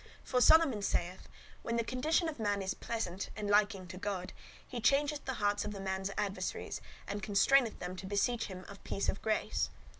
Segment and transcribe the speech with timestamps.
[0.23, 1.29] For Solomon saith,
[1.61, 4.33] 'When the condition of man is pleasant and liking to God,
[4.67, 8.83] he changeth the hearts of the man's adversaries, and constraineth them to beseech him of
[8.83, 9.69] peace of grace.